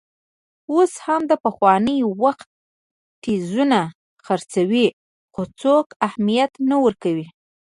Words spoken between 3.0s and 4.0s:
ټیزونه